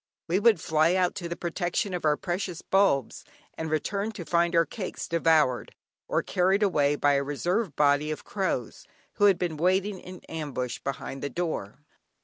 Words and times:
We 0.27 0.39
would 0.39 0.59
fly 0.59 0.95
out 0.95 1.13
to 1.17 1.29
the 1.29 1.35
protection 1.35 1.93
of 1.93 2.05
our 2.05 2.17
precious 2.17 2.63
bulbs, 2.63 3.23
and 3.55 3.69
return 3.69 4.11
to 4.13 4.25
find 4.25 4.55
our 4.55 4.65
cakes 4.65 5.07
devoured 5.07 5.75
or 6.07 6.23
carried 6.23 6.63
away, 6.63 6.95
by 6.95 7.13
a 7.13 7.23
reserve 7.23 7.75
body 7.75 8.09
of 8.09 8.23
crows, 8.23 8.87
who 9.17 9.25
had 9.25 9.37
been 9.37 9.57
waiting 9.57 9.99
in 9.99 10.21
ambush 10.21 10.79
behind 10.79 11.21
the 11.21 11.29
door. 11.29 11.85